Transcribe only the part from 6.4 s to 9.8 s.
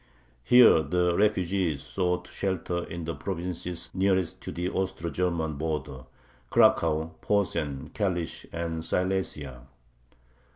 Cracow, Posen, Kalish, and Silesia.